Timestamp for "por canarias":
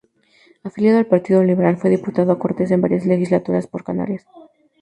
3.67-4.25